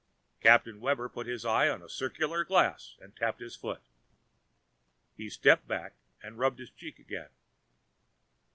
Captain 0.41 0.79
Webber 0.79 1.07
put 1.09 1.27
his 1.27 1.45
eye 1.45 1.65
to 1.67 1.85
a 1.85 1.87
circular 1.87 2.43
glass 2.43 2.95
and 2.99 3.15
tapped 3.15 3.39
his 3.39 3.55
foot. 3.55 3.83
He 5.15 5.29
stepped 5.29 5.67
back 5.67 5.93
and 6.23 6.39
rubbed 6.39 6.57
his 6.57 6.71
cheek 6.71 6.97
again. 6.97 7.29